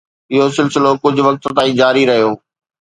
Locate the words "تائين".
1.61-1.79